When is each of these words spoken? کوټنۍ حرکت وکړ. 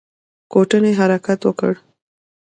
کوټنۍ 0.51 0.93
حرکت 0.99 1.39
وکړ. 1.47 1.73